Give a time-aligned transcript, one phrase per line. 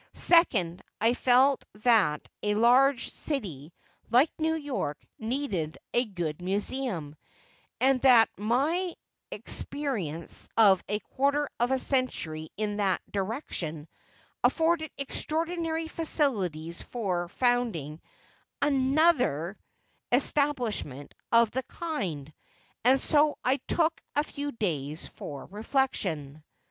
[0.15, 3.71] Second: I felt that a large city
[4.09, 7.15] like New York needed a good Museum,
[7.79, 8.95] and that my
[9.29, 13.87] experience of a quarter of a century in that direction,
[14.43, 18.01] afforded extraordinary facilities for founding
[18.59, 19.55] another
[20.11, 22.33] establishment of the kind,
[22.83, 26.43] and so I took a few days for reflection.